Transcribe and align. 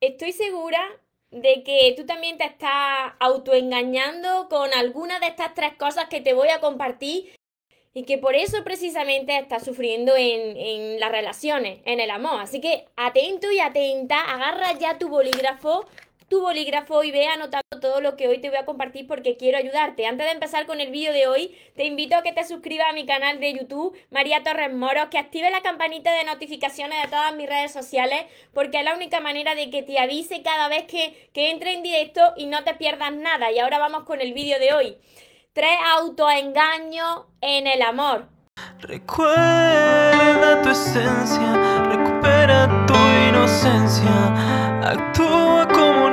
estoy 0.00 0.32
segura 0.32 0.80
de 1.30 1.62
que 1.62 1.94
tú 1.96 2.06
también 2.06 2.38
te 2.38 2.44
estás 2.44 3.12
autoengañando 3.18 4.48
con 4.48 4.72
alguna 4.72 5.20
de 5.20 5.26
estas 5.26 5.54
tres 5.54 5.74
cosas 5.74 6.06
que 6.08 6.20
te 6.20 6.32
voy 6.32 6.48
a 6.48 6.60
compartir 6.60 7.34
y 7.92 8.04
que 8.04 8.18
por 8.18 8.34
eso 8.34 8.62
precisamente 8.64 9.36
estás 9.36 9.64
sufriendo 9.64 10.16
en, 10.16 10.56
en 10.56 11.00
las 11.00 11.10
relaciones, 11.10 11.80
en 11.84 12.00
el 12.00 12.10
amor. 12.10 12.40
Así 12.40 12.60
que 12.60 12.86
atento 12.96 13.50
y 13.50 13.58
atenta, 13.58 14.20
agarra 14.20 14.72
ya 14.78 14.98
tu 14.98 15.08
bolígrafo 15.08 15.84
tu 16.28 16.40
bolígrafo 16.40 17.02
y 17.04 17.10
ve 17.10 17.26
anotando 17.26 17.80
todo 17.80 18.00
lo 18.00 18.16
que 18.16 18.28
hoy 18.28 18.38
te 18.40 18.48
voy 18.48 18.58
a 18.58 18.64
compartir 18.64 19.06
porque 19.06 19.36
quiero 19.36 19.58
ayudarte. 19.58 20.06
Antes 20.06 20.26
de 20.26 20.32
empezar 20.32 20.66
con 20.66 20.80
el 20.80 20.90
vídeo 20.90 21.12
de 21.12 21.26
hoy, 21.26 21.56
te 21.74 21.84
invito 21.84 22.16
a 22.16 22.22
que 22.22 22.32
te 22.32 22.44
suscribas 22.44 22.88
a 22.90 22.92
mi 22.92 23.06
canal 23.06 23.40
de 23.40 23.52
YouTube, 23.54 23.96
María 24.10 24.42
Torres 24.42 24.72
Moros, 24.72 25.08
que 25.10 25.18
active 25.18 25.50
la 25.50 25.62
campanita 25.62 26.12
de 26.12 26.24
notificaciones 26.24 27.02
de 27.02 27.08
todas 27.08 27.34
mis 27.34 27.48
redes 27.48 27.72
sociales, 27.72 28.26
porque 28.52 28.78
es 28.78 28.84
la 28.84 28.94
única 28.94 29.20
manera 29.20 29.54
de 29.54 29.70
que 29.70 29.82
te 29.82 29.98
avise 29.98 30.42
cada 30.42 30.68
vez 30.68 30.84
que, 30.84 31.30
que 31.32 31.50
entre 31.50 31.74
en 31.74 31.82
directo 31.82 32.20
y 32.36 32.46
no 32.46 32.62
te 32.64 32.74
pierdas 32.74 33.12
nada. 33.12 33.50
Y 33.50 33.58
ahora 33.58 33.78
vamos 33.78 34.04
con 34.04 34.20
el 34.20 34.32
vídeo 34.34 34.58
de 34.58 34.74
hoy. 34.74 34.96
Tres 35.52 35.76
autoengaños 35.96 37.26
en 37.40 37.66
el 37.66 37.82
amor. 37.82 38.28
Recuerda 38.80 40.62
tu 40.62 40.70
esencia, 40.70 41.82
recupera 41.88 42.86
tu 42.86 42.94
inocencia, 43.28 44.82
actúa 44.82 45.67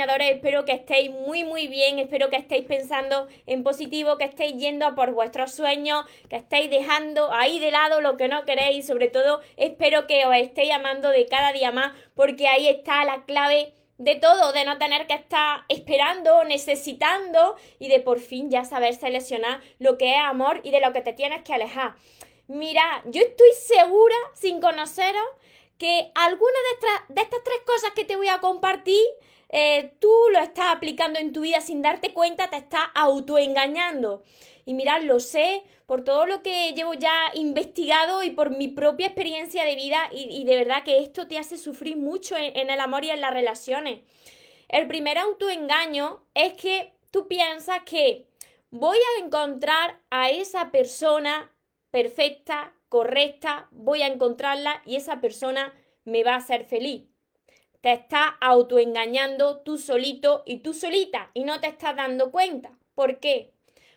Espero 0.00 0.64
que 0.64 0.72
estéis 0.72 1.10
muy 1.10 1.44
muy 1.44 1.68
bien, 1.68 1.98
espero 1.98 2.30
que 2.30 2.36
estéis 2.36 2.64
pensando 2.64 3.28
en 3.46 3.62
positivo, 3.62 4.16
que 4.16 4.24
estéis 4.24 4.56
yendo 4.56 4.94
por 4.94 5.12
vuestros 5.12 5.54
sueños, 5.54 6.04
que 6.30 6.36
estéis 6.36 6.70
dejando 6.70 7.30
ahí 7.32 7.58
de 7.58 7.70
lado 7.70 8.00
lo 8.00 8.16
que 8.16 8.28
no 8.28 8.44
queréis 8.44 8.84
y 8.84 8.86
sobre 8.86 9.08
todo 9.08 9.40
espero 9.56 10.06
que 10.06 10.24
os 10.24 10.34
estéis 10.34 10.72
amando 10.72 11.10
de 11.10 11.26
cada 11.26 11.52
día 11.52 11.72
más 11.72 11.92
porque 12.14 12.48
ahí 12.48 12.68
está 12.68 13.04
la 13.04 13.24
clave 13.24 13.74
de 13.98 14.16
todo, 14.16 14.52
de 14.52 14.64
no 14.64 14.78
tener 14.78 15.06
que 15.06 15.14
estar 15.14 15.64
esperando, 15.68 16.42
necesitando 16.44 17.56
y 17.78 17.88
de 17.88 18.00
por 18.00 18.18
fin 18.18 18.50
ya 18.50 18.64
saber 18.64 18.94
seleccionar 18.94 19.60
lo 19.78 19.98
que 19.98 20.12
es 20.12 20.18
amor 20.18 20.60
y 20.64 20.70
de 20.70 20.80
lo 20.80 20.92
que 20.92 21.02
te 21.02 21.12
tienes 21.12 21.42
que 21.42 21.54
alejar. 21.54 21.94
Mira, 22.48 23.02
yo 23.06 23.20
estoy 23.20 23.50
segura, 23.54 24.16
sin 24.34 24.60
conoceros, 24.60 25.24
que 25.78 26.10
alguna 26.14 26.58
de 27.08 27.22
estas 27.22 27.44
tres 27.44 27.60
cosas 27.66 27.90
que 27.94 28.04
te 28.04 28.16
voy 28.16 28.28
a 28.28 28.40
compartir, 28.40 29.04
eh, 29.52 29.92
tú 30.00 30.10
lo 30.32 30.38
estás 30.38 30.74
aplicando 30.74 31.18
en 31.18 31.32
tu 31.32 31.42
vida 31.42 31.60
sin 31.60 31.82
darte 31.82 32.14
cuenta, 32.14 32.48
te 32.48 32.56
estás 32.56 32.84
autoengañando. 32.94 34.22
Y 34.64 34.72
mirad, 34.74 35.02
lo 35.02 35.20
sé 35.20 35.62
por 35.86 36.04
todo 36.04 36.24
lo 36.24 36.42
que 36.42 36.72
llevo 36.72 36.94
ya 36.94 37.14
investigado 37.34 38.22
y 38.22 38.30
por 38.30 38.50
mi 38.50 38.68
propia 38.68 39.08
experiencia 39.08 39.64
de 39.64 39.74
vida 39.74 40.08
y, 40.10 40.44
de 40.44 40.56
verdad 40.56 40.84
que 40.84 40.98
esto 40.98 41.28
te 41.28 41.36
hace 41.36 41.58
sufrir 41.58 41.96
mucho 41.96 42.36
en, 42.36 42.56
en 42.56 42.70
el 42.70 42.80
amor 42.80 43.04
y 43.04 43.10
en 43.10 43.20
las 43.20 43.34
relaciones. 43.34 44.00
El 44.68 44.86
primer 44.86 45.18
autoengaño 45.18 46.24
es 46.34 46.54
que 46.54 46.94
tú 47.10 47.28
piensas 47.28 47.82
que 47.84 48.26
voy 48.70 48.96
a 48.96 49.24
encontrar 49.24 50.00
a 50.10 50.30
esa 50.30 50.70
persona 50.70 51.52
perfecta, 51.90 52.72
correcta, 52.88 53.68
voy 53.70 54.00
a 54.00 54.06
encontrarla 54.06 54.80
y 54.86 54.96
esa 54.96 55.20
persona 55.20 55.74
me 56.04 56.24
va 56.24 56.34
a 56.34 56.38
hacer 56.38 56.64
feliz. 56.64 57.11
Te 57.82 57.92
estás 57.94 58.30
autoengañando 58.40 59.58
tú 59.62 59.76
solito 59.76 60.44
y 60.46 60.58
tú 60.58 60.72
solita 60.72 61.32
y 61.34 61.42
no 61.42 61.60
te 61.60 61.66
estás 61.66 61.96
dando 61.96 62.30
cuenta. 62.30 62.70
¿Por 62.94 63.18
qué? 63.18 63.50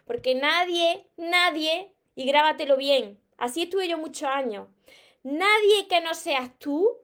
Porque 0.05 0.33
nadie, 0.33 1.05
nadie, 1.17 1.91
y 2.15 2.25
grábatelo 2.25 2.77
bien, 2.77 3.19
así 3.37 3.61
estuve 3.63 3.87
yo 3.87 3.99
muchos 3.99 4.27
años, 4.27 4.67
nadie 5.21 5.87
que 5.87 6.01
no 6.01 6.15
seas 6.15 6.49
tú 6.57 6.97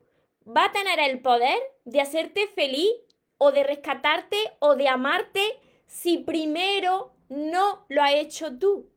va 0.48 0.66
a 0.66 0.72
tener 0.72 1.00
el 1.00 1.20
poder 1.22 1.60
de 1.86 2.02
hacerte 2.02 2.48
feliz 2.48 2.90
o 3.38 3.52
de 3.52 3.64
rescatarte 3.64 4.38
o 4.58 4.76
de 4.76 4.88
amarte 4.88 5.60
si 5.86 6.18
primero 6.18 7.14
no 7.30 7.86
lo 7.90 8.02
has 8.02 8.16
hecho 8.16 8.58
tú. 8.58 8.90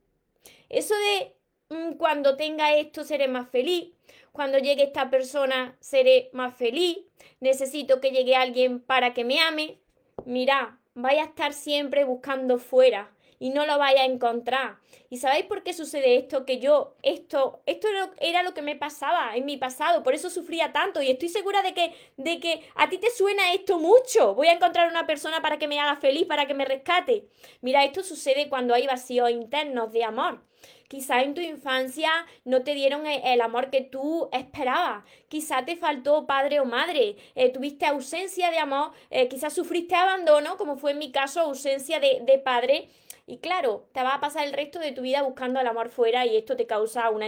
Eso 0.69 0.95
de 0.95 1.35
"Mm, 1.69 1.93
cuando 1.97 2.37
tenga 2.37 2.75
esto 2.75 3.03
seré 3.03 3.27
más 3.27 3.49
feliz, 3.49 3.94
cuando 4.35 4.57
llegue 4.57 4.83
esta 4.83 5.09
persona 5.09 5.77
seré 5.79 6.29
más 6.33 6.53
feliz, 6.53 6.97
necesito 7.39 8.01
que 8.01 8.11
llegue 8.11 8.35
alguien 8.35 8.81
para 8.81 9.13
que 9.13 9.23
me 9.23 9.39
ame. 9.39 9.79
Mira, 10.25 10.77
vaya 10.93 11.23
a 11.23 11.25
estar 11.27 11.53
siempre 11.53 12.03
buscando 12.03 12.59
fuera 12.59 13.15
y 13.39 13.49
no 13.49 13.65
lo 13.65 13.77
vaya 13.77 14.01
a 14.01 14.05
encontrar. 14.05 14.77
¿Y 15.09 15.17
sabéis 15.17 15.45
por 15.45 15.63
qué 15.63 15.73
sucede 15.73 16.17
esto? 16.17 16.45
Que 16.45 16.59
yo, 16.59 16.95
esto, 17.01 17.61
esto 17.65 17.87
era, 17.87 18.11
era 18.19 18.43
lo 18.43 18.53
que 18.53 18.61
me 18.61 18.75
pasaba 18.75 19.35
en 19.37 19.45
mi 19.45 19.55
pasado, 19.55 20.03
por 20.03 20.13
eso 20.13 20.29
sufría 20.29 20.73
tanto 20.73 21.01
y 21.01 21.11
estoy 21.11 21.29
segura 21.29 21.61
de 21.61 21.73
que, 21.73 21.93
de 22.17 22.39
que 22.41 22.67
a 22.75 22.89
ti 22.89 22.97
te 22.97 23.11
suena 23.11 23.53
esto 23.53 23.79
mucho. 23.79 24.35
Voy 24.35 24.47
a 24.47 24.53
encontrar 24.53 24.89
una 24.89 25.07
persona 25.07 25.41
para 25.41 25.57
que 25.57 25.69
me 25.69 25.79
haga 25.79 25.95
feliz, 25.95 26.25
para 26.25 26.45
que 26.45 26.53
me 26.53 26.65
rescate. 26.65 27.29
Mira, 27.61 27.85
esto 27.85 28.03
sucede 28.03 28.49
cuando 28.49 28.73
hay 28.73 28.85
vacíos 28.85 29.31
internos 29.31 29.93
de 29.93 30.03
amor. 30.03 30.41
Quizá 30.87 31.21
en 31.23 31.33
tu 31.33 31.41
infancia 31.41 32.09
no 32.43 32.63
te 32.63 32.73
dieron 32.75 33.05
e- 33.07 33.33
el 33.33 33.41
amor 33.41 33.69
que 33.69 33.81
tú 33.81 34.29
esperabas. 34.31 35.03
Quizá 35.29 35.65
te 35.65 35.75
faltó 35.75 36.25
padre 36.27 36.59
o 36.59 36.65
madre. 36.65 37.15
eh, 37.35 37.49
tuviste 37.49 37.85
ausencia 37.85 38.51
de 38.51 38.59
amor. 38.59 38.91
eh, 39.09 39.27
quizás 39.27 39.53
sufriste 39.53 39.95
abandono, 39.95 40.57
como 40.57 40.77
fue 40.77 40.91
en 40.91 40.99
mi 40.99 41.11
caso, 41.11 41.41
ausencia 41.41 41.99
de, 41.99 42.21
de 42.21 42.37
padre. 42.39 42.89
Y 43.27 43.37
claro, 43.39 43.87
te 43.91 44.03
vas 44.03 44.15
a 44.15 44.19
pasar 44.21 44.45
el 44.45 44.53
resto 44.53 44.77
de 44.79 44.91
tu 44.91 45.01
vida 45.01 45.23
buscando 45.23 45.59
el 45.59 45.65
amor 45.67 45.89
fuera 45.89 46.25
y 46.27 46.37
esto 46.37 46.55
te 46.55 46.67
causa 46.67 47.09
una 47.09 47.27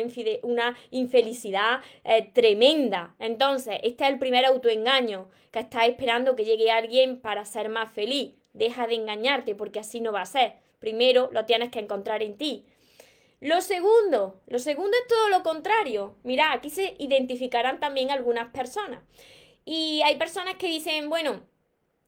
infelicidad 0.92 1.82
eh, 2.04 2.30
tremenda. 2.34 3.16
Entonces, 3.20 3.80
este 3.84 4.04
es 4.06 4.10
el 4.12 4.20
primer 4.20 4.46
autoengaño, 4.46 5.30
que 5.52 5.60
estás 5.60 5.88
esperando 5.88 6.36
que 6.36 6.46
llegue 6.46 6.70
alguien 6.72 7.20
para 7.20 7.46
ser 7.46 7.70
más 7.70 7.92
feliz. 7.92 8.34
Deja 8.54 8.86
de 8.88 8.96
engañarte 8.96 9.56
porque 9.56 9.80
así 9.80 10.00
no 10.02 10.12
va 10.12 10.22
a 10.22 10.26
ser. 10.26 10.54
Primero 10.80 11.30
lo 11.32 11.46
tienes 11.46 11.70
que 11.72 11.80
encontrar 11.80 12.22
en 12.22 12.38
ti. 12.38 12.66
Lo 13.40 13.62
segundo, 13.62 14.42
lo 14.48 14.58
segundo 14.58 14.98
es 14.98 15.08
todo 15.08 15.30
lo 15.30 15.44
contrario. 15.44 16.16
Mira, 16.24 16.54
aquí 16.54 16.70
se 16.70 16.96
identificarán 16.98 17.80
también 17.80 18.10
algunas 18.10 18.52
personas. 18.52 19.04
Y 19.64 20.02
hay 20.04 20.16
personas 20.16 20.56
que 20.56 20.68
dicen, 20.68 21.10
bueno, 21.10 21.42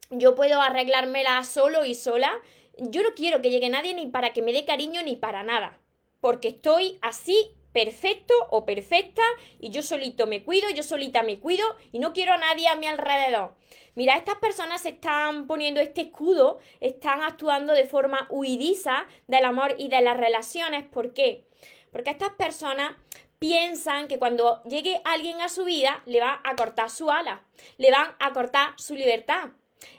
yo 0.09 0.33
puedo 0.33 0.59
arreglármela 0.61 1.43
solo 1.43 1.85
y 1.85 1.93
sola. 1.93 2.31
Yo 2.77 3.03
no 3.03 3.13
quiero 3.13 3.41
que 3.41 3.51
llegue 3.51 3.69
nadie 3.69 3.93
ni 3.93 4.07
para 4.07 4.33
que 4.33 4.41
me 4.41 4.53
dé 4.53 4.65
cariño 4.65 5.03
ni 5.03 5.15
para 5.17 5.43
nada. 5.43 5.77
Porque 6.19 6.47
estoy 6.47 6.97
así 7.01 7.51
perfecto 7.71 8.33
o 8.49 8.65
perfecta 8.65 9.21
y 9.59 9.69
yo 9.69 9.81
solito 9.81 10.27
me 10.27 10.43
cuido, 10.43 10.69
yo 10.69 10.83
solita 10.83 11.23
me 11.23 11.39
cuido 11.39 11.65
y 11.91 11.99
no 11.99 12.13
quiero 12.13 12.33
a 12.33 12.37
nadie 12.37 12.67
a 12.67 12.75
mi 12.75 12.87
alrededor. 12.87 13.55
Mira, 13.95 14.15
estas 14.15 14.35
personas 14.35 14.81
se 14.81 14.89
están 14.89 15.47
poniendo 15.47 15.81
este 15.81 16.01
escudo, 16.01 16.59
están 16.79 17.21
actuando 17.21 17.73
de 17.73 17.85
forma 17.85 18.27
huidiza 18.29 19.05
del 19.27 19.45
amor 19.45 19.75
y 19.77 19.89
de 19.89 20.01
las 20.01 20.17
relaciones. 20.17 20.85
¿Por 20.85 21.13
qué? 21.13 21.45
Porque 21.91 22.11
estas 22.11 22.31
personas 22.31 22.93
piensan 23.39 24.07
que 24.07 24.19
cuando 24.19 24.61
llegue 24.63 25.01
alguien 25.05 25.41
a 25.41 25.49
su 25.49 25.65
vida 25.65 26.03
le 26.05 26.19
van 26.19 26.39
a 26.43 26.55
cortar 26.55 26.89
su 26.89 27.09
ala, 27.09 27.43
le 27.77 27.91
van 27.91 28.15
a 28.19 28.31
cortar 28.31 28.73
su 28.77 28.95
libertad, 28.95 29.49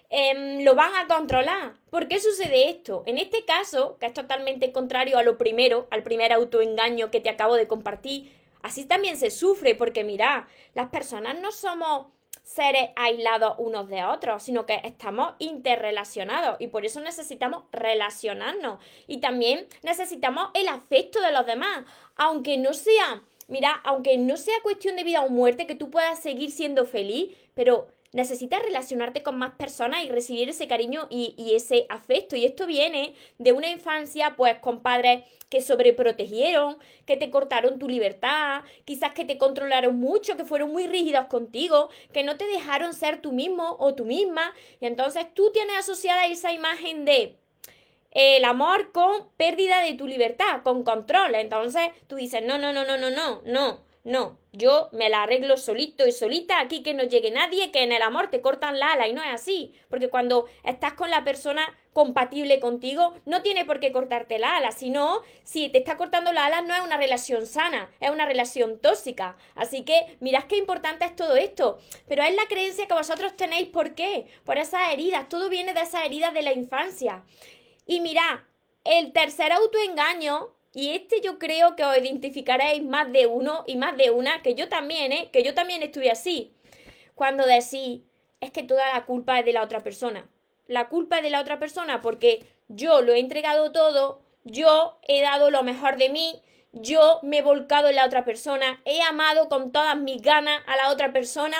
em, 0.08 0.64
lo 0.64 0.74
van 0.74 0.94
a 0.94 1.06
controlar. 1.06 1.74
¿Por 1.90 2.08
qué 2.08 2.20
sucede 2.20 2.68
esto? 2.70 3.02
En 3.06 3.18
este 3.18 3.44
caso, 3.44 3.96
que 3.98 4.06
es 4.06 4.14
totalmente 4.14 4.72
contrario 4.72 5.18
a 5.18 5.22
lo 5.22 5.38
primero, 5.38 5.86
al 5.90 6.02
primer 6.02 6.32
autoengaño 6.32 7.10
que 7.10 7.20
te 7.20 7.30
acabo 7.30 7.54
de 7.54 7.68
compartir, 7.68 8.32
así 8.62 8.84
también 8.84 9.16
se 9.16 9.30
sufre, 9.30 9.74
porque 9.74 10.04
mira, 10.04 10.48
las 10.74 10.88
personas 10.88 11.38
no 11.40 11.52
somos 11.52 12.06
seres 12.42 12.90
aislados 12.96 13.54
unos 13.58 13.88
de 13.88 14.04
otros, 14.04 14.42
sino 14.42 14.66
que 14.66 14.80
estamos 14.82 15.34
interrelacionados 15.38 16.56
y 16.58 16.66
por 16.66 16.84
eso 16.84 17.00
necesitamos 17.00 17.64
relacionarnos 17.70 18.80
y 19.06 19.18
también 19.18 19.68
necesitamos 19.82 20.48
el 20.54 20.66
afecto 20.66 21.20
de 21.20 21.30
los 21.30 21.46
demás, 21.46 21.84
aunque 22.16 22.58
no 22.58 22.72
sea, 22.72 23.22
mira, 23.46 23.80
aunque 23.84 24.18
no 24.18 24.36
sea 24.36 24.60
cuestión 24.62 24.96
de 24.96 25.04
vida 25.04 25.22
o 25.22 25.28
muerte 25.28 25.68
que 25.68 25.76
tú 25.76 25.90
puedas 25.90 26.18
seguir 26.18 26.50
siendo 26.50 26.86
feliz, 26.86 27.36
pero 27.54 27.88
necesitas 28.12 28.62
relacionarte 28.62 29.22
con 29.22 29.38
más 29.38 29.54
personas 29.54 30.04
y 30.04 30.08
recibir 30.08 30.48
ese 30.48 30.66
cariño 30.66 31.06
y, 31.10 31.54
ese 31.54 31.86
afecto. 31.88 32.36
Y 32.36 32.44
esto 32.44 32.66
viene 32.66 33.14
de 33.38 33.52
una 33.52 33.68
infancia, 33.70 34.34
pues, 34.36 34.58
con 34.58 34.80
padres 34.80 35.24
que 35.48 35.60
sobreprotegieron, 35.60 36.78
que 37.06 37.16
te 37.16 37.30
cortaron 37.30 37.78
tu 37.78 37.88
libertad, 37.88 38.62
quizás 38.84 39.12
que 39.12 39.24
te 39.24 39.38
controlaron 39.38 39.98
mucho, 39.98 40.36
que 40.36 40.44
fueron 40.44 40.70
muy 40.72 40.86
rígidos 40.86 41.26
contigo, 41.26 41.90
que 42.12 42.22
no 42.22 42.36
te 42.36 42.46
dejaron 42.46 42.94
ser 42.94 43.20
tú 43.20 43.32
mismo 43.32 43.76
o 43.78 43.94
tú 43.94 44.04
misma. 44.04 44.54
Y 44.80 44.86
entonces 44.86 45.26
tú 45.34 45.50
tienes 45.52 45.76
asociada 45.78 46.26
esa 46.26 46.52
imagen 46.52 47.04
de 47.04 47.36
el 48.12 48.44
amor 48.44 48.90
con 48.92 49.28
pérdida 49.36 49.82
de 49.82 49.94
tu 49.94 50.06
libertad, 50.06 50.62
con 50.62 50.82
control. 50.82 51.34
Entonces 51.34 51.90
tú 52.06 52.16
dices, 52.16 52.42
no, 52.44 52.58
no, 52.58 52.72
no, 52.72 52.84
no, 52.84 52.96
no, 52.96 53.10
no, 53.10 53.42
no, 53.44 53.80
no, 54.02 54.38
yo 54.52 54.88
me 54.92 55.10
la 55.10 55.24
arreglo 55.24 55.58
solito 55.58 56.06
y 56.06 56.12
solita, 56.12 56.58
aquí 56.58 56.82
que 56.82 56.94
no 56.94 57.02
llegue 57.02 57.30
nadie, 57.30 57.70
que 57.70 57.82
en 57.82 57.92
el 57.92 58.00
amor 58.00 58.28
te 58.28 58.40
cortan 58.40 58.78
la 58.78 58.92
ala 58.92 59.06
y 59.06 59.12
no 59.12 59.22
es 59.22 59.32
así, 59.32 59.74
porque 59.90 60.08
cuando 60.08 60.46
estás 60.64 60.94
con 60.94 61.10
la 61.10 61.22
persona 61.22 61.76
compatible 61.92 62.60
contigo, 62.60 63.14
no 63.26 63.42
tiene 63.42 63.66
por 63.66 63.78
qué 63.78 63.92
cortarte 63.92 64.38
la 64.38 64.56
ala, 64.56 64.72
sino 64.72 65.20
si 65.44 65.68
te 65.68 65.78
está 65.78 65.98
cortando 65.98 66.32
la 66.32 66.46
ala 66.46 66.62
no 66.62 66.74
es 66.74 66.80
una 66.80 66.96
relación 66.96 67.46
sana, 67.46 67.90
es 68.00 68.10
una 68.10 68.24
relación 68.24 68.78
tóxica. 68.78 69.36
Así 69.54 69.84
que 69.84 70.16
mirad 70.20 70.44
qué 70.44 70.56
importante 70.56 71.04
es 71.04 71.14
todo 71.14 71.36
esto, 71.36 71.78
pero 72.08 72.22
es 72.22 72.34
la 72.34 72.46
creencia 72.46 72.86
que 72.86 72.94
vosotros 72.94 73.36
tenéis, 73.36 73.68
¿por 73.68 73.94
qué? 73.94 74.26
Por 74.44 74.56
esas 74.56 74.92
heridas, 74.92 75.28
todo 75.28 75.50
viene 75.50 75.74
de 75.74 75.80
esas 75.80 76.06
heridas 76.06 76.32
de 76.32 76.42
la 76.42 76.52
infancia. 76.52 77.22
Y 77.86 78.00
mirad, 78.00 78.40
el 78.84 79.12
tercer 79.12 79.52
autoengaño 79.52 80.54
y 80.72 80.90
este 80.90 81.20
yo 81.20 81.38
creo 81.38 81.74
que 81.74 81.84
os 81.84 81.98
identificaréis 81.98 82.82
más 82.82 83.10
de 83.12 83.26
uno 83.26 83.64
y 83.66 83.76
más 83.76 83.96
de 83.96 84.10
una, 84.10 84.42
que 84.42 84.54
yo 84.54 84.68
también, 84.68 85.12
¿eh? 85.12 85.30
Que 85.32 85.42
yo 85.42 85.54
también 85.54 85.82
estuve 85.82 86.10
así. 86.10 86.52
Cuando 87.14 87.44
decís, 87.44 88.02
es 88.40 88.50
que 88.50 88.62
toda 88.62 88.92
la 88.92 89.04
culpa 89.04 89.38
es 89.38 89.44
de 89.44 89.52
la 89.52 89.62
otra 89.62 89.80
persona. 89.82 90.28
La 90.66 90.88
culpa 90.88 91.16
es 91.16 91.22
de 91.22 91.30
la 91.30 91.40
otra 91.40 91.58
persona 91.58 92.00
porque 92.00 92.46
yo 92.68 93.02
lo 93.02 93.12
he 93.12 93.18
entregado 93.18 93.72
todo, 93.72 94.22
yo 94.44 94.98
he 95.08 95.20
dado 95.22 95.50
lo 95.50 95.62
mejor 95.62 95.96
de 95.96 96.08
mí, 96.08 96.40
yo 96.72 97.18
me 97.22 97.38
he 97.38 97.42
volcado 97.42 97.88
en 97.88 97.96
la 97.96 98.06
otra 98.06 98.24
persona, 98.24 98.80
he 98.84 99.02
amado 99.02 99.48
con 99.48 99.72
todas 99.72 99.96
mis 99.96 100.22
ganas 100.22 100.62
a 100.66 100.76
la 100.76 100.90
otra 100.90 101.12
persona 101.12 101.56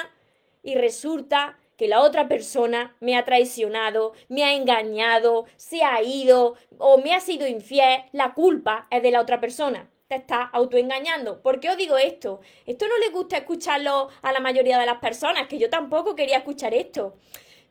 y 0.63 0.77
resulta 0.77 1.59
que 1.81 1.89
la 1.89 2.03
otra 2.03 2.29
persona 2.29 2.95
me 3.01 3.17
ha 3.17 3.25
traicionado, 3.25 4.13
me 4.29 4.45
ha 4.45 4.53
engañado, 4.53 5.47
se 5.57 5.83
ha 5.83 6.03
ido 6.03 6.57
o 6.77 6.99
me 6.99 7.15
ha 7.15 7.21
sido 7.21 7.47
infiel, 7.49 8.03
la 8.13 8.35
culpa 8.35 8.87
es 8.91 9.03
de 9.03 9.11
la 9.11 9.23
otra 9.23 9.41
persona. 9.41 9.89
Te 10.07 10.17
está 10.17 10.43
autoengañando. 10.43 11.41
¿Por 11.41 11.59
qué 11.59 11.71
os 11.71 11.79
digo 11.79 11.97
esto? 11.97 12.43
Esto 12.67 12.87
no 12.87 12.99
le 12.99 13.09
gusta 13.09 13.39
escucharlo 13.39 14.11
a 14.21 14.31
la 14.31 14.41
mayoría 14.41 14.79
de 14.79 14.85
las 14.85 14.99
personas, 14.99 15.49
que 15.49 15.59
yo 15.59 15.71
tampoco 15.71 16.15
quería 16.15 16.37
escuchar 16.37 16.75
esto. 16.75 17.15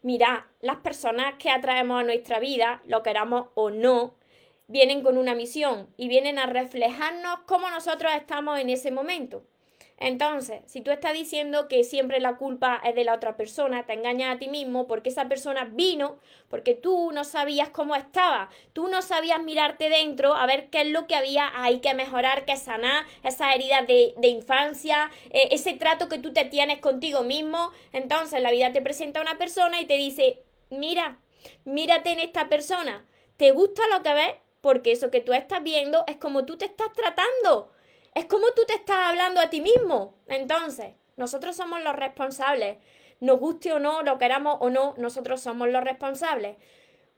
Mira, 0.01 0.49
las 0.59 0.77
personas 0.77 1.35
que 1.35 1.51
atraemos 1.51 2.01
a 2.01 2.03
nuestra 2.03 2.39
vida, 2.39 2.81
lo 2.87 3.03
queramos 3.03 3.49
o 3.53 3.69
no, 3.69 4.15
vienen 4.65 5.03
con 5.03 5.19
una 5.19 5.35
misión 5.35 5.87
y 5.97 6.07
vienen 6.07 6.39
a 6.39 6.47
reflejarnos 6.47 7.41
cómo 7.45 7.69
nosotros 7.69 8.11
estamos 8.15 8.57
en 8.57 8.71
ese 8.71 8.89
momento. 8.89 9.43
Entonces, 9.99 10.61
si 10.65 10.79
tú 10.79 10.91
estás 10.91 11.13
diciendo 11.13 11.67
que 11.67 11.83
siempre 11.83 12.21
la 12.21 12.37
culpa 12.37 12.81
es 12.85 12.95
de 12.95 13.03
la 13.03 13.13
otra 13.13 13.35
persona, 13.35 13.85
te 13.85 13.93
engañas 13.93 14.33
a 14.33 14.39
ti 14.39 14.47
mismo 14.47 14.87
porque 14.87 15.09
esa 15.09 15.27
persona 15.27 15.65
vino, 15.65 16.19
porque 16.47 16.73
tú 16.73 17.11
no 17.11 17.25
sabías 17.25 17.69
cómo 17.69 17.97
estaba, 17.97 18.49
tú 18.71 18.87
no 18.87 19.01
sabías 19.01 19.43
mirarte 19.43 19.89
dentro 19.89 20.35
a 20.35 20.45
ver 20.45 20.69
qué 20.69 20.81
es 20.81 20.87
lo 20.87 21.05
que 21.05 21.15
había 21.15 21.51
ahí 21.53 21.79
que 21.79 21.93
mejorar, 21.93 22.45
que 22.45 22.55
sanar, 22.55 23.05
esas 23.23 23.53
heridas 23.53 23.85
de, 23.87 24.27
infancia, 24.29 25.11
eh, 25.31 25.49
ese 25.51 25.73
trato 25.73 26.07
que 26.07 26.17
tú 26.17 26.31
te 26.31 26.45
tienes 26.45 26.79
contigo 26.79 27.23
mismo. 27.23 27.71
Entonces, 27.91 28.41
la 28.41 28.51
vida 28.51 28.71
te 28.71 28.81
presenta 28.81 29.19
a 29.19 29.23
una 29.23 29.37
persona 29.37 29.81
y 29.81 29.85
te 29.85 29.97
dice, 29.97 30.41
mira, 30.69 31.19
mírate 31.65 32.11
en 32.11 32.19
esta 32.19 32.47
persona, 32.47 33.05
¿te 33.35 33.51
gusta 33.51 33.81
lo 33.91 34.01
que 34.01 34.13
ves? 34.13 34.33
Porque 34.61 34.93
eso 34.93 35.11
que 35.11 35.19
tú 35.19 35.33
estás 35.33 35.61
viendo 35.61 36.05
es 36.07 36.15
como 36.15 36.45
tú 36.45 36.57
te 36.57 36.65
estás 36.65 36.93
tratando. 36.93 37.73
Es 38.19 38.25
como 38.25 38.47
tú 38.53 38.63
te 38.67 38.73
estás 38.73 38.97
hablando 38.97 39.39
a 39.39 39.49
ti 39.49 39.61
mismo. 39.61 40.13
Entonces, 40.27 40.87
nosotros 41.15 41.55
somos 41.55 41.81
los 41.81 41.95
responsables. 41.95 42.75
Nos 43.21 43.39
guste 43.39 43.71
o 43.71 43.79
no, 43.79 44.03
lo 44.03 44.17
queramos 44.17 44.57
o 44.59 44.69
no, 44.69 44.93
nosotros 44.97 45.39
somos 45.39 45.69
los 45.69 45.81
responsables. 45.81 46.57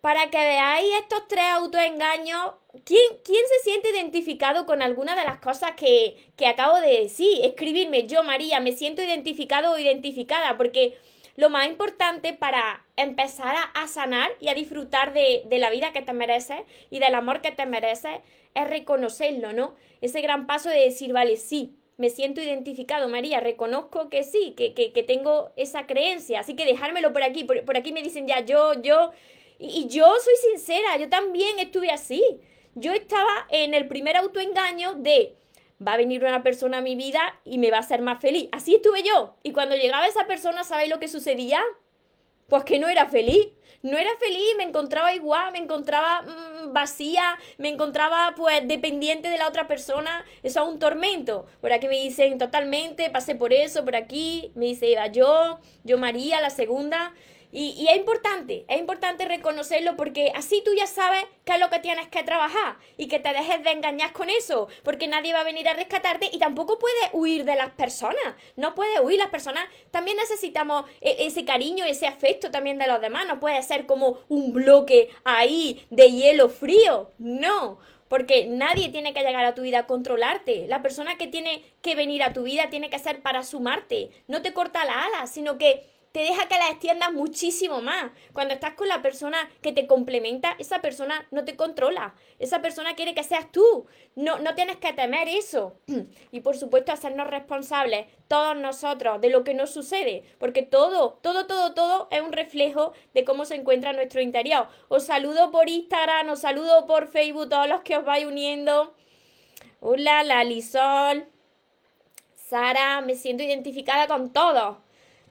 Para 0.01 0.29
que 0.29 0.37
veáis 0.37 0.93
estos 0.99 1.27
tres 1.27 1.45
autoengaños, 1.53 2.53
¿quién, 2.85 3.01
quién 3.23 3.43
se 3.47 3.63
siente 3.63 3.89
identificado 3.89 4.67
con 4.67 4.83
alguna 4.83 5.15
de 5.15 5.23
las 5.23 5.39
cosas 5.39 5.71
que, 5.71 6.31
que 6.37 6.45
acabo 6.45 6.79
de 6.79 7.01
decir? 7.01 7.43
Escribirme, 7.45 8.05
yo 8.05 8.21
María, 8.21 8.59
me 8.59 8.71
siento 8.71 9.01
identificado 9.01 9.71
o 9.71 9.79
identificada, 9.79 10.55
porque 10.55 10.99
lo 11.35 11.49
más 11.49 11.67
importante 11.67 12.33
para 12.33 12.85
empezar 12.95 13.55
a, 13.73 13.87
sanar 13.87 14.29
y 14.39 14.49
a 14.49 14.53
disfrutar 14.53 15.13
de, 15.13 15.43
la 15.49 15.69
vida 15.69 15.91
que 15.93 16.01
te 16.01 16.13
mereces 16.13 16.61
y 16.89 16.99
del 16.99 17.15
amor 17.15 17.41
que 17.41 17.51
te 17.51 17.65
mereces 17.65 18.19
es 18.53 18.69
reconocerlo, 18.69 19.53
¿no? 19.53 19.75
Ese 20.01 20.21
gran 20.21 20.47
paso 20.47 20.69
de 20.69 20.79
decir, 20.79 21.13
vale, 21.13 21.37
sí, 21.37 21.75
me 21.97 22.09
siento 22.09 22.41
identificado, 22.41 23.07
María, 23.07 23.39
reconozco 23.39 24.09
que 24.09 24.23
sí, 24.23 24.53
que, 24.57 24.73
que, 24.73 25.03
tengo 25.03 25.51
esa 25.55 25.85
creencia, 25.85 26.39
así 26.39 26.55
que 26.55 26.65
dejármelo 26.65 27.13
por 27.13 27.23
aquí, 27.23 27.43
por, 27.43 27.77
aquí 27.77 27.91
me 27.91 28.01
dicen 28.01 28.27
ya, 28.27 28.39
yo, 28.41 28.73
yo, 28.81 29.11
y 29.59 29.87
yo 29.87 30.11
soy 30.23 30.33
sincera, 30.51 30.97
yo 30.97 31.09
también 31.09 31.59
estuve 31.59 31.91
así. 31.91 32.23
Yo 32.73 32.93
estaba 32.93 33.47
en 33.49 33.73
el 33.73 33.87
primer 33.87 34.15
autoengaño 34.15 34.93
de 34.93 35.35
va 35.85 35.93
a 35.93 35.97
venir 35.97 36.23
una 36.23 36.43
persona 36.43 36.77
a 36.77 36.81
mi 36.81 36.95
vida 36.95 37.19
y 37.43 37.57
me 37.57 37.71
va 37.71 37.77
a 37.77 37.81
hacer 37.81 38.01
más 38.01 38.21
feliz. 38.21 38.49
Así 38.51 38.75
estuve 38.75 39.03
yo. 39.03 39.35
Y 39.43 39.51
cuando 39.51 39.75
llegaba 39.75 40.07
esa 40.07 40.27
persona, 40.27 40.63
¿sabéis 40.63 40.89
lo 40.89 40.99
que 40.99 41.07
sucedía? 41.07 41.61
Pues 42.47 42.63
que 42.63 42.79
no 42.79 42.87
era 42.87 43.07
feliz. 43.07 43.47
No 43.83 43.97
era 43.97 44.11
feliz, 44.19 44.53
me 44.57 44.63
encontraba 44.63 45.11
igual, 45.15 45.51
me 45.51 45.57
encontraba 45.57 46.21
mm, 46.21 46.71
vacía, 46.71 47.35
me 47.57 47.69
encontraba 47.69 48.35
pues 48.37 48.67
dependiente 48.67 49.27
de 49.27 49.39
la 49.39 49.47
otra 49.47 49.67
persona. 49.67 50.23
Eso 50.43 50.61
es 50.61 50.69
un 50.69 50.77
tormento. 50.77 51.47
Por 51.61 51.73
aquí 51.73 51.87
me 51.87 51.99
dicen 51.99 52.37
totalmente, 52.37 53.09
pasé 53.09 53.33
por 53.33 53.53
eso, 53.53 53.83
por 53.83 53.95
aquí. 53.95 54.51
Me 54.53 54.65
dice 54.65 54.93
Eva, 54.93 55.07
yo, 55.07 55.59
yo 55.83 55.97
María, 55.97 56.41
la 56.41 56.51
segunda. 56.51 57.13
Y, 57.51 57.87
es 57.89 57.97
importante, 57.97 58.65
es 58.67 58.79
importante 58.79 59.25
reconocerlo 59.25 59.97
porque 59.97 60.31
así 60.35 60.61
tú 60.63 60.71
ya 60.73 60.87
sabes 60.87 61.25
qué 61.43 61.53
es 61.53 61.59
lo 61.59 61.69
que 61.69 61.79
tienes 61.79 62.07
que 62.07 62.23
trabajar 62.23 62.77
y 62.97 63.07
que 63.07 63.19
te 63.19 63.33
dejes 63.33 63.63
de 63.63 63.71
engañar 63.71 64.13
con 64.13 64.29
eso, 64.29 64.69
porque 64.83 65.07
nadie 65.07 65.33
va 65.33 65.41
a 65.41 65.45
venir 65.45 65.67
a 65.67 65.73
rescatarte 65.73 66.29
y 66.31 66.39
tampoco 66.39 66.79
puedes 66.79 67.09
huir 67.11 67.43
de 67.43 67.55
las 67.55 67.71
personas, 67.71 68.35
no 68.55 68.73
puedes 68.73 68.99
huir, 69.01 69.19
las 69.19 69.29
personas 69.29 69.65
también 69.91 70.17
necesitamos 70.17 70.85
e, 71.01 71.25
ese 71.25 71.43
cariño, 71.43 71.83
ese 71.83 72.07
afecto 72.07 72.51
también 72.51 72.77
de 72.77 72.87
los 72.87 73.01
demás, 73.01 73.27
no 73.27 73.39
puede 73.39 73.61
ser 73.63 73.85
como 73.85 74.19
un 74.29 74.53
bloque 74.53 75.09
ahí 75.25 75.85
de 75.89 76.11
hielo 76.11 76.49
frío, 76.49 77.11
no. 77.17 77.79
Porque 78.07 78.45
nadie 78.45 78.89
tiene 78.89 79.13
que 79.13 79.21
llegar 79.21 79.45
a 79.45 79.55
tu 79.55 79.61
vida 79.61 79.79
a 79.79 79.87
controlarte. 79.87 80.67
La 80.67 80.81
persona 80.81 81.17
que 81.17 81.27
tiene 81.27 81.63
que 81.81 81.95
venir 81.95 82.23
a 82.23 82.33
tu 82.33 82.43
vida 82.43 82.69
tiene 82.69 82.89
que 82.89 82.99
ser 82.99 83.21
para 83.21 83.41
sumarte. 83.41 84.09
No 84.27 84.41
te 84.41 84.51
corta 84.51 84.83
la 84.83 85.03
ala, 85.03 85.27
sino 85.27 85.57
que 85.57 85.89
te 86.11 86.19
deja 86.19 86.47
que 86.47 86.57
la 86.57 86.69
extiendas 86.69 87.13
muchísimo 87.13 87.81
más. 87.81 88.11
Cuando 88.33 88.53
estás 88.53 88.73
con 88.73 88.87
la 88.87 89.01
persona 89.01 89.49
que 89.61 89.71
te 89.71 89.87
complementa, 89.87 90.55
esa 90.59 90.81
persona 90.81 91.27
no 91.31 91.45
te 91.45 91.55
controla. 91.55 92.15
Esa 92.39 92.61
persona 92.61 92.95
quiere 92.95 93.13
que 93.13 93.23
seas 93.23 93.51
tú. 93.51 93.85
No, 94.15 94.39
no 94.39 94.53
tienes 94.55 94.77
que 94.77 94.93
temer 94.93 95.27
eso. 95.27 95.77
Y 96.31 96.41
por 96.41 96.57
supuesto, 96.57 96.91
hacernos 96.91 97.27
responsables, 97.27 98.07
todos 98.27 98.55
nosotros, 98.55 99.19
de 99.21 99.29
lo 99.29 99.43
que 99.43 99.53
nos 99.53 99.71
sucede. 99.71 100.23
Porque 100.39 100.63
todo, 100.63 101.19
todo, 101.21 101.45
todo, 101.45 101.73
todo 101.73 102.07
es 102.11 102.21
un 102.21 102.31
reflejo 102.31 102.93
de 103.13 103.23
cómo 103.25 103.45
se 103.45 103.55
encuentra 103.55 103.93
nuestro 103.93 104.21
interior. 104.21 104.67
Os 104.87 105.05
saludo 105.05 105.51
por 105.51 105.69
Instagram, 105.69 106.29
os 106.29 106.39
saludo 106.39 106.85
por 106.85 107.07
Facebook, 107.07 107.49
todos 107.49 107.67
los 107.67 107.81
que 107.81 107.97
os 107.97 108.05
vais 108.05 108.25
uniendo. 108.25 108.93
Hola, 109.79 110.23
Lalisol. 110.23 111.27
Sara, 112.35 113.01
me 113.01 113.15
siento 113.15 113.43
identificada 113.43 114.07
con 114.07 114.31
todos. 114.33 114.77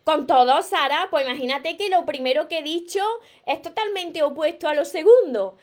Con 0.05 0.27
todo, 0.27 0.63
Sara, 0.63 1.09
pues 1.11 1.27
imagínate 1.27 1.77
que 1.77 1.89
lo 1.89 2.07
primero 2.07 2.49
que 2.49 2.59
he 2.59 2.63
dicho 2.63 3.01
es 3.47 3.61
totalmente 3.61 4.23
opuesto 4.23 4.69
a 4.69 4.75
lo 4.75 4.85
segundo. 4.85 5.57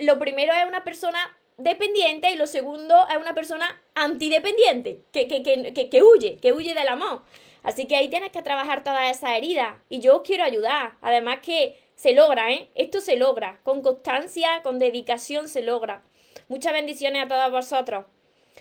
Lo 0.00 0.18
primero 0.18 0.52
es 0.54 0.66
una 0.66 0.82
persona 0.84 1.36
dependiente 1.58 2.30
y 2.30 2.36
lo 2.36 2.46
segundo 2.46 3.06
es 3.10 3.16
una 3.16 3.34
persona 3.34 3.82
antidependiente, 3.94 5.02
que, 5.12 5.28
que, 5.28 5.42
que, 5.42 5.88
que, 5.90 6.02
huye, 6.02 6.38
que 6.38 6.52
huye 6.52 6.74
del 6.74 6.88
amor. 6.88 7.22
Así 7.62 7.86
que 7.86 7.96
ahí 7.96 8.08
tienes 8.08 8.32
que 8.32 8.42
trabajar 8.42 8.82
toda 8.82 9.08
esa 9.10 9.36
herida 9.36 9.82
y 9.88 10.00
yo 10.00 10.16
os 10.16 10.22
quiero 10.22 10.44
ayudar. 10.44 10.94
Además 11.00 11.40
que 11.42 11.78
se 11.94 12.12
logra, 12.12 12.50
¿eh? 12.50 12.70
Esto 12.74 13.00
se 13.00 13.16
logra. 13.16 13.60
Con 13.62 13.82
constancia, 13.82 14.62
con 14.62 14.78
dedicación 14.78 15.48
se 15.48 15.62
logra. 15.62 16.02
Muchas 16.48 16.72
bendiciones 16.72 17.24
a 17.24 17.28
todos 17.28 17.52
vosotros. 17.52 18.06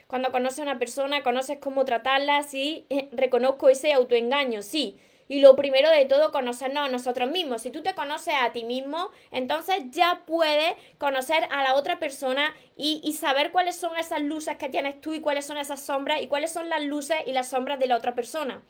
Cuando 0.07 0.31
conoces 0.31 0.59
a 0.59 0.63
una 0.63 0.77
persona, 0.77 1.23
conoces 1.23 1.57
cómo 1.59 1.85
tratarla, 1.85 2.43
sí, 2.43 2.85
eh, 2.89 3.09
reconozco 3.11 3.69
ese 3.69 3.93
autoengaño, 3.93 4.61
sí. 4.61 4.99
Y 5.31 5.39
lo 5.39 5.55
primero 5.55 5.89
de 5.89 6.03
todo, 6.03 6.33
conocernos 6.33 6.89
a 6.89 6.91
nosotros 6.91 7.31
mismos. 7.31 7.61
Si 7.61 7.69
tú 7.69 7.81
te 7.81 7.95
conoces 7.95 8.33
a 8.37 8.51
ti 8.51 8.65
mismo, 8.65 9.11
entonces 9.31 9.77
ya 9.91 10.23
puedes 10.25 10.73
conocer 10.97 11.47
a 11.51 11.63
la 11.63 11.75
otra 11.75 11.99
persona 11.99 12.53
y, 12.75 13.13
saber 13.13 13.53
cuáles 13.53 13.77
son 13.77 13.95
esas 13.95 14.21
luces 14.21 14.57
que 14.57 14.67
tienes 14.67 14.99
tú 14.99 15.13
y 15.13 15.21
cuáles 15.21 15.45
son 15.45 15.57
esas 15.57 15.81
sombras 15.81 16.21
y 16.21 16.27
cuáles 16.27 16.51
son 16.51 16.67
las 16.67 16.83
luces 16.83 17.15
y 17.25 17.31
las 17.31 17.47
sombras 17.47 17.79
de 17.79 17.87
la 17.87 17.95
otra 17.95 18.13
persona. 18.13 18.61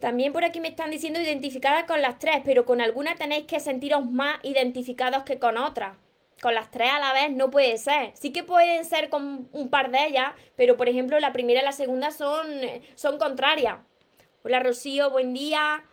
También 0.00 0.32
por 0.32 0.42
aquí 0.42 0.58
me 0.58 0.66
están 0.66 0.90
diciendo 0.90 1.20
identificadas 1.20 1.84
con 1.84 2.02
las 2.02 2.18
tres, 2.18 2.40
pero 2.44 2.64
con 2.64 2.80
algunas 2.80 3.16
tenéis 3.16 3.46
que 3.46 3.60
sentiros 3.60 4.04
más 4.10 4.40
identificados 4.42 5.22
que 5.22 5.38
con 5.38 5.58
otras. 5.58 5.96
Con 6.42 6.56
las 6.56 6.72
tres 6.72 6.90
a 6.90 6.98
la 6.98 7.12
vez 7.12 7.30
no 7.30 7.52
puede 7.52 7.78
ser. 7.78 8.10
Sí 8.14 8.32
que 8.32 8.42
pueden 8.42 8.84
ser 8.84 9.08
con 9.08 9.48
un 9.52 9.70
par 9.70 9.92
de 9.92 10.06
ellas, 10.06 10.32
pero 10.56 10.76
por 10.76 10.88
ejemplo 10.88 11.20
la 11.20 11.32
primera 11.32 11.60
y 11.60 11.64
la 11.64 11.70
segunda 11.70 12.10
son, 12.10 12.48
son 12.96 13.16
contrarias. 13.16 13.76
Hola 14.42 14.60
Rocío, 14.60 15.10
buen 15.10 15.34
día. 15.34 15.84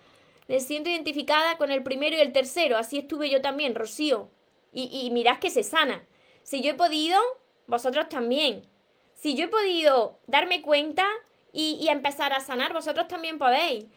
Me 0.47 0.61
siento 0.61 0.89
identificada 0.89 1.57
con 1.57 1.69
el 1.69 1.83
primero 1.83 2.15
y 2.15 2.21
el 2.21 2.31
tercero. 2.31 2.77
Así 2.77 2.99
estuve 2.99 3.29
yo 3.29 3.41
también, 3.41 3.75
Rocío. 3.75 4.29
Y, 4.71 5.09
mirad 5.11 5.39
que 5.39 5.49
se 5.49 5.63
sana. 5.63 6.07
Si 6.43 6.61
yo 6.61 6.71
he 6.71 6.73
podido, 6.75 7.19
vosotros 7.65 8.07
también. 8.07 8.65
Si 9.15 9.35
yo 9.35 9.45
he 9.45 9.47
podido 9.49 10.19
darme 10.27 10.61
cuenta 10.61 11.05
y, 11.51 11.77
y 11.81 11.89
empezar 11.89 12.31
a 12.31 12.39
sanar, 12.39 12.71
vosotros 12.71 13.09
también 13.09 13.37
podéis. 13.37 13.87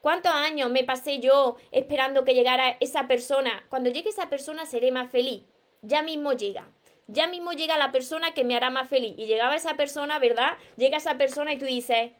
¿Cuántos 0.00 0.32
años 0.32 0.70
me 0.70 0.84
pasé 0.84 1.18
yo 1.18 1.56
esperando 1.70 2.24
que 2.24 2.32
llegara 2.32 2.78
esa 2.80 3.08
persona? 3.08 3.66
Cuando 3.68 3.90
llegue 3.90 4.08
esa 4.08 4.30
persona 4.30 4.64
seré 4.64 4.90
más 4.90 5.10
feliz. 5.10 5.42
Ya 5.82 6.02
mismo 6.02 6.32
llega. 6.32 6.66
Ya 7.08 7.26
mismo 7.26 7.52
llega 7.52 7.76
la 7.76 7.92
persona 7.92 8.32
que 8.32 8.44
me 8.44 8.56
hará 8.56 8.70
más 8.70 8.88
feliz. 8.88 9.12
Y 9.18 9.26
llegaba 9.26 9.54
esa 9.54 9.74
persona, 9.74 10.18
¿verdad? 10.18 10.56
Llega 10.78 10.96
esa 10.96 11.18
persona 11.18 11.52
y 11.52 11.58
tú 11.58 11.66
dices, 11.66 12.12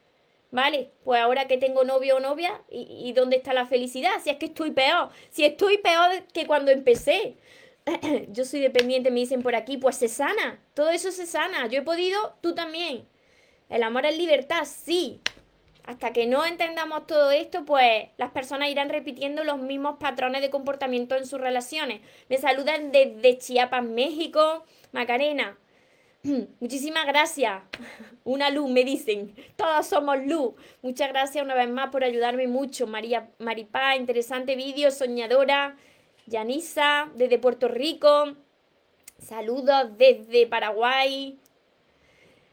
vale, 0.51 0.91
pues 1.03 1.21
ahora 1.21 1.47
que 1.47 1.57
tengo 1.57 1.83
novio 1.83 2.17
o 2.17 2.19
novia, 2.19 2.61
¿y, 2.69 3.11
dónde 3.13 3.37
está 3.37 3.53
la 3.53 3.65
felicidad? 3.65 4.11
Si 4.23 4.29
es 4.29 4.37
que 4.37 4.47
estoy 4.47 4.71
peor. 4.71 5.09
Si 5.29 5.45
estoy 5.45 5.77
peor 5.77 6.23
que 6.33 6.45
cuando 6.47 6.71
empecé. 6.71 7.37
yo 8.29 8.45
soy 8.45 8.59
dependiente, 8.59 9.11
me 9.11 9.21
dicen 9.21 9.41
por 9.41 9.55
aquí, 9.55 9.77
pues 9.77 9.95
se 9.95 10.07
sana. 10.07 10.59
Todo 10.73 10.89
eso 10.89 11.11
se 11.11 11.25
sana. 11.25 11.67
Yo 11.67 11.79
he 11.79 11.83
podido, 11.83 12.35
tú 12.41 12.53
también. 12.53 13.07
El 13.69 13.83
amor 13.83 14.05
es 14.05 14.17
libertad, 14.17 14.65
sí. 14.65 15.21
Hasta 15.85 16.13
que 16.13 16.27
no 16.27 16.45
entendamos 16.45 17.07
todo 17.07 17.31
esto, 17.31 17.65
pues 17.65 18.09
las 18.17 18.29
personas 18.31 18.69
irán 18.69 18.89
repitiendo 18.89 19.43
los 19.43 19.57
mismos 19.57 19.97
patrones 19.99 20.41
de 20.41 20.51
comportamiento 20.51 21.15
en 21.15 21.25
sus 21.25 21.41
relaciones. 21.41 22.01
Me 22.29 22.37
saludan 22.37 22.91
desde 22.91 23.37
Chiapas, 23.39 23.83
México. 23.83 24.63
Macarena, 24.91 25.57
muchísimas 26.59 27.05
gracias. 27.05 27.61
Una 28.23 28.49
luz, 28.49 28.69
me 28.69 28.83
dicen. 28.83 29.33
Todos 29.55 29.87
somos 29.87 30.17
luz. 30.25 30.53
Muchas 30.81 31.09
gracias 31.09 31.43
una 31.43 31.55
vez 31.55 31.69
más 31.69 31.89
por 31.89 32.03
ayudarme 32.03 32.47
mucho. 32.47 32.87
María 32.87 33.29
Maripá, 33.39 33.95
interesante 33.95 34.55
vídeo, 34.55 34.91
soñadora. 34.91 35.77
Yanisa, 36.25 37.09
desde 37.15 37.39
Puerto 37.39 37.67
Rico. 37.67 38.35
Saludos 39.17 39.97
desde 39.97 40.47
Paraguay. 40.47 41.39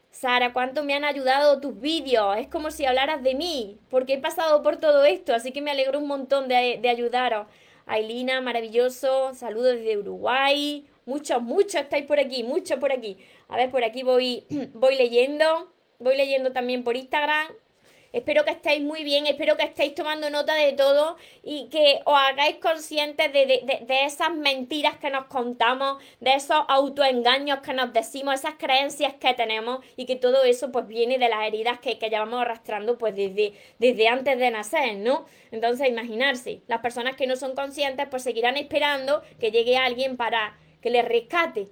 Sara, 0.09 0.51
¿cuánto 0.51 0.83
me 0.83 0.95
han 0.95 1.03
ayudado 1.03 1.61
tus 1.61 1.79
vídeos? 1.79 2.37
Es 2.37 2.47
como 2.47 2.71
si 2.71 2.85
hablaras 2.85 3.21
de 3.21 3.35
mí, 3.35 3.77
porque 3.89 4.13
he 4.13 4.17
pasado 4.17 4.63
por 4.63 4.77
todo 4.77 5.05
esto, 5.05 5.35
así 5.35 5.51
que 5.51 5.61
me 5.61 5.69
alegro 5.69 5.99
un 5.99 6.07
montón 6.07 6.47
de, 6.47 6.79
de 6.81 6.89
ayudaros. 6.89 7.45
Ailina, 7.85 8.41
maravilloso, 8.41 9.35
saludos 9.35 9.75
desde 9.75 9.97
Uruguay. 9.97 10.87
Muchos, 11.07 11.41
muchos 11.41 11.75
estáis 11.75 12.05
por 12.05 12.19
aquí, 12.19 12.43
muchos 12.43 12.77
por 12.79 12.91
aquí. 12.91 13.17
A 13.47 13.55
ver, 13.55 13.71
por 13.71 13.81
aquí 13.85 14.03
voy, 14.03 14.43
voy 14.73 14.95
leyendo. 14.97 15.71
Voy 15.99 16.17
leyendo 16.17 16.51
también 16.51 16.83
por 16.83 16.97
Instagram. 16.97 17.47
Espero 18.11 18.43
que 18.43 18.51
estéis 18.51 18.81
muy 18.81 19.03
bien, 19.03 19.25
espero 19.25 19.57
que 19.57 19.63
estéis 19.63 19.93
tomando 19.93 20.29
nota 20.29 20.53
de 20.53 20.73
todo 20.73 21.17
y 21.43 21.69
que 21.69 21.99
os 22.05 22.17
hagáis 22.17 22.57
conscientes 22.57 23.31
de, 23.31 23.85
esas 24.05 24.33
mentiras 24.33 24.97
que 24.97 25.09
nos 25.09 25.25
contamos, 25.25 26.01
de 26.19 26.33
esos 26.33 26.57
autoengaños 26.67 27.59
que 27.59 27.73
nos 27.73 27.93
decimos, 27.93 28.35
esas 28.35 28.55
creencias 28.55 29.13
que 29.15 29.33
tenemos 29.33 29.85
y 29.97 30.05
que 30.05 30.15
todo 30.15 30.43
eso 30.43 30.71
pues 30.71 30.87
viene 30.87 31.17
de 31.17 31.29
las 31.29 31.45
heridas 31.45 31.79
que, 31.79 31.99
que 31.99 32.09
llevamos 32.09 32.41
arrastrando 32.41 32.97
pues 32.97 33.15
desde, 33.15 33.53
desde 33.77 34.07
antes 34.07 34.37
de 34.37 34.51
nacer, 34.51 34.97
¿no? 34.97 35.25
Entonces 35.51 35.87
imaginarse, 35.87 36.61
las 36.67 36.81
personas 36.81 37.15
que 37.15 37.27
no 37.27 37.35
son 37.35 37.55
conscientes 37.55 38.07
pues 38.09 38.23
seguirán 38.23 38.57
esperando 38.57 39.21
que 39.39 39.51
llegue 39.51 39.77
alguien 39.77 40.17
para 40.17 40.57
que 40.81 40.89
les 40.89 41.05
rescate 41.05 41.67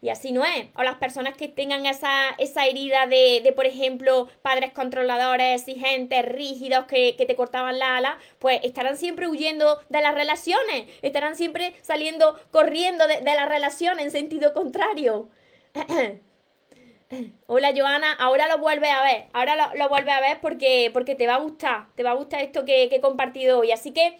y 0.00 0.10
así 0.10 0.30
no 0.32 0.44
es. 0.44 0.66
O 0.76 0.82
las 0.82 0.96
personas 0.96 1.36
que 1.36 1.48
tengan 1.48 1.84
esa, 1.86 2.30
esa 2.38 2.66
herida 2.66 3.06
de, 3.06 3.40
de, 3.42 3.52
por 3.52 3.66
ejemplo, 3.66 4.28
padres 4.42 4.72
controladores, 4.72 5.60
exigentes, 5.60 6.24
rígidos, 6.24 6.84
que, 6.86 7.16
que 7.16 7.26
te 7.26 7.34
cortaban 7.34 7.78
la 7.78 7.96
ala, 7.96 8.18
pues 8.38 8.60
estarán 8.62 8.96
siempre 8.96 9.28
huyendo 9.28 9.80
de 9.88 10.00
las 10.00 10.14
relaciones, 10.14 10.86
estarán 11.02 11.34
siempre 11.36 11.74
saliendo, 11.82 12.38
corriendo 12.50 13.06
de, 13.08 13.16
de 13.20 13.34
las 13.34 13.48
relaciones 13.48 14.04
en 14.04 14.10
sentido 14.12 14.52
contrario. 14.52 15.28
Hola 17.46 17.72
Joana, 17.74 18.12
ahora 18.12 18.46
lo 18.48 18.58
vuelves 18.58 18.90
a 18.90 19.02
ver, 19.02 19.28
ahora 19.32 19.56
lo, 19.56 19.74
lo 19.78 19.88
vuelves 19.88 20.14
a 20.14 20.20
ver 20.20 20.40
porque, 20.42 20.90
porque 20.92 21.14
te 21.14 21.26
va 21.26 21.36
a 21.36 21.38
gustar, 21.38 21.86
te 21.94 22.02
va 22.02 22.10
a 22.10 22.14
gustar 22.14 22.42
esto 22.42 22.66
que, 22.66 22.88
que 22.90 22.96
he 22.96 23.00
compartido 23.00 23.58
hoy. 23.60 23.72
Así 23.72 23.92
que 23.92 24.18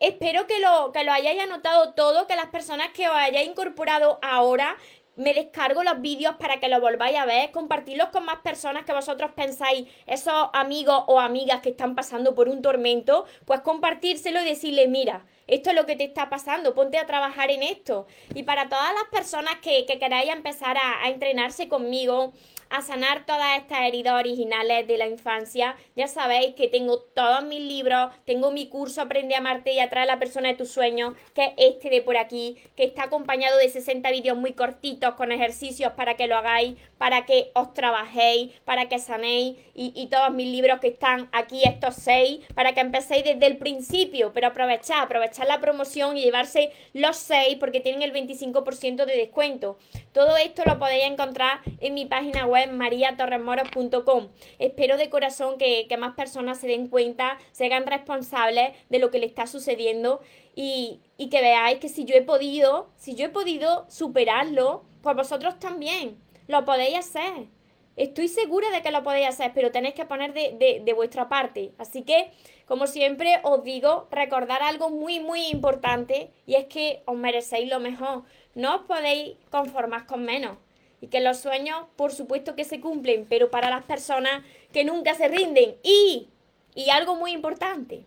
espero 0.00 0.46
que 0.46 0.58
lo, 0.60 0.92
que 0.92 1.04
lo 1.04 1.12
hayáis 1.12 1.40
anotado 1.40 1.94
todo, 1.94 2.26
que 2.26 2.36
las 2.36 2.46
personas 2.46 2.90
que 2.90 3.08
os 3.08 3.14
hayáis 3.14 3.48
incorporado 3.48 4.18
ahora 4.22 4.76
me 5.16 5.32
descargo 5.32 5.82
los 5.82 6.00
vídeos 6.00 6.36
para 6.36 6.60
que 6.60 6.68
lo 6.68 6.80
volváis 6.80 7.16
a 7.16 7.24
ver, 7.24 7.50
compartirlos 7.50 8.10
con 8.10 8.24
más 8.24 8.40
personas 8.40 8.84
que 8.84 8.92
vosotros 8.92 9.30
pensáis, 9.34 9.88
esos 10.06 10.50
amigos 10.52 11.04
o 11.06 11.18
amigas 11.18 11.62
que 11.62 11.70
están 11.70 11.94
pasando 11.94 12.34
por 12.34 12.48
un 12.48 12.62
tormento, 12.62 13.24
pues 13.46 13.60
compartírselo 13.60 14.42
y 14.42 14.44
decirle, 14.44 14.88
mira, 14.88 15.24
esto 15.46 15.70
es 15.70 15.76
lo 15.76 15.86
que 15.86 15.96
te 15.96 16.04
está 16.04 16.28
pasando, 16.28 16.74
ponte 16.74 16.98
a 16.98 17.06
trabajar 17.06 17.50
en 17.50 17.62
esto. 17.62 18.06
Y 18.34 18.42
para 18.42 18.68
todas 18.68 18.92
las 18.92 19.04
personas 19.10 19.56
que, 19.62 19.86
que 19.86 19.98
queráis 19.98 20.30
empezar 20.30 20.76
a, 20.76 21.02
a 21.02 21.08
entrenarse 21.08 21.68
conmigo, 21.68 22.34
a 22.70 22.82
sanar 22.82 23.26
todas 23.26 23.58
estas 23.58 23.80
heridas 23.80 24.14
originales 24.14 24.86
de 24.86 24.98
la 24.98 25.06
infancia. 25.06 25.76
Ya 25.94 26.08
sabéis 26.08 26.54
que 26.54 26.68
tengo 26.68 26.98
todos 26.98 27.44
mis 27.44 27.60
libros, 27.60 28.10
tengo 28.24 28.50
mi 28.50 28.68
curso 28.68 29.00
Aprende 29.00 29.34
a 29.34 29.38
amarte 29.38 29.72
y 29.72 29.78
atrae 29.78 30.02
a 30.02 30.06
la 30.06 30.18
persona 30.18 30.48
de 30.48 30.54
tus 30.54 30.70
sueños, 30.70 31.14
que 31.34 31.44
es 31.44 31.52
este 31.74 31.90
de 31.90 32.02
por 32.02 32.16
aquí, 32.16 32.56
que 32.76 32.84
está 32.84 33.04
acompañado 33.04 33.56
de 33.58 33.68
60 33.68 34.10
vídeos 34.10 34.36
muy 34.36 34.52
cortitos 34.52 35.14
con 35.14 35.32
ejercicios 35.32 35.92
para 35.92 36.14
que 36.14 36.26
lo 36.26 36.36
hagáis, 36.36 36.76
para 36.98 37.24
que 37.24 37.50
os 37.54 37.72
trabajéis, 37.72 38.52
para 38.64 38.88
que 38.88 38.98
sanéis 38.98 39.56
y, 39.74 39.92
y 39.94 40.06
todos 40.08 40.32
mis 40.32 40.48
libros 40.48 40.80
que 40.80 40.88
están 40.88 41.28
aquí, 41.32 41.62
estos 41.64 41.94
seis, 41.94 42.40
para 42.54 42.74
que 42.74 42.80
empecéis 42.80 43.24
desde 43.24 43.46
el 43.46 43.58
principio, 43.58 44.32
pero 44.32 44.48
aprovechar, 44.48 45.04
aprovechar 45.04 45.46
la 45.46 45.60
promoción 45.60 46.16
y 46.16 46.22
llevarse 46.22 46.72
los 46.92 47.16
seis 47.16 47.56
porque 47.60 47.80
tienen 47.80 48.02
el 48.02 48.12
25% 48.12 49.04
de 49.04 49.16
descuento. 49.16 49.78
Todo 50.16 50.38
esto 50.38 50.62
lo 50.64 50.78
podéis 50.78 51.04
encontrar 51.04 51.60
en 51.78 51.92
mi 51.92 52.06
página 52.06 52.46
web 52.46 52.72
mariatorremoros.com. 52.72 54.28
Espero 54.58 54.96
de 54.96 55.10
corazón 55.10 55.58
que, 55.58 55.94
más 55.98 56.14
personas 56.14 56.58
se 56.58 56.68
den 56.68 56.88
cuenta, 56.88 57.36
se 57.52 57.66
hagan 57.66 57.84
responsables 57.86 58.70
de 58.88 58.98
lo 58.98 59.10
que 59.10 59.18
le 59.18 59.26
está 59.26 59.46
sucediendo 59.46 60.22
y, 60.54 61.00
y 61.18 61.28
que 61.28 61.42
veáis 61.42 61.80
que 61.80 61.90
si 61.90 62.06
yo 62.06 62.14
he 62.14 62.22
podido, 62.22 62.88
si 62.96 63.14
yo 63.14 63.26
he 63.26 63.28
podido 63.28 63.84
superarlo, 63.90 64.86
pues 65.02 65.14
vosotros 65.16 65.58
también 65.58 66.16
lo 66.48 66.64
podéis 66.64 66.96
hacer. 66.96 67.48
Estoy 67.96 68.28
segura 68.28 68.70
de 68.70 68.82
que 68.82 68.90
lo 68.90 69.02
podéis 69.02 69.28
hacer, 69.28 69.52
pero 69.54 69.72
tenéis 69.72 69.94
que 69.94 70.04
poner 70.04 70.34
de, 70.34 70.82
de, 70.84 70.92
vuestra 70.92 71.30
parte. 71.30 71.72
Así 71.78 72.02
que, 72.02 72.30
como 72.66 72.86
siempre 72.86 73.40
os 73.42 73.64
digo, 73.64 74.06
recordar 74.10 74.62
algo 74.62 74.90
muy, 74.90 75.18
muy 75.18 75.46
importante 75.46 76.30
y 76.46 76.56
es 76.56 76.66
que 76.66 77.02
os 77.06 77.16
merecéis 77.16 77.70
lo 77.70 77.80
mejor. 77.80 78.24
No 78.54 78.76
os 78.76 78.82
podéis 78.82 79.36
conformar 79.50 80.06
con 80.06 80.24
menos. 80.24 80.58
Y 81.00 81.06
que 81.06 81.20
los 81.20 81.38
sueños, 81.38 81.86
por 81.96 82.12
supuesto 82.12 82.54
que 82.54 82.64
se 82.64 82.80
cumplen, 82.80 83.26
pero 83.28 83.50
para 83.50 83.70
las 83.70 83.84
personas 83.84 84.44
que 84.72 84.84
nunca 84.84 85.14
se 85.14 85.28
rinden. 85.28 85.76
Y, 85.82 86.28
y 86.74 86.90
algo 86.90 87.14
muy 87.14 87.32
importante, 87.32 88.04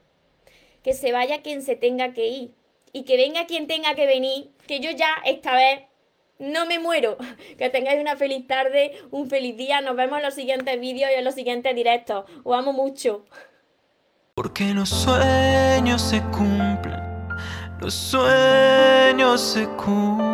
que 0.83 0.93
se 0.93 1.11
vaya 1.11 1.41
quien 1.41 1.63
se 1.63 1.75
tenga 1.75 2.13
que 2.13 2.27
ir. 2.27 2.53
Y 2.93 3.05
que 3.05 3.17
venga 3.17 3.47
quien 3.47 3.65
tenga 3.65 3.95
que 3.95 4.05
venir, 4.05 4.51
que 4.67 4.79
yo 4.79 4.91
ya 4.91 5.15
esta 5.25 5.55
vez 5.55 5.88
no 6.39 6.65
me 6.65 6.79
muero. 6.79 7.17
Que 7.57 7.69
tengáis 7.69 7.99
una 8.01 8.15
feliz 8.15 8.47
tarde, 8.47 8.93
un 9.11 9.29
feliz 9.29 9.55
día. 9.57 9.81
Nos 9.81 9.95
vemos 9.95 10.17
en 10.17 10.25
los 10.25 10.33
siguientes 10.33 10.79
vídeos 10.79 11.11
y 11.11 11.15
en 11.19 11.25
los 11.25 11.35
siguientes 11.35 11.75
directos. 11.75 12.25
Os 12.43 12.57
amo 12.57 12.73
mucho. 12.73 13.25
Porque 14.33 14.73
los 14.73 14.89
sueños 14.89 16.01
se 16.01 16.21
cumplen. 16.31 17.01
Los 17.81 17.93
sueños 17.93 19.41
se 19.41 19.67
cumplen. 19.67 20.29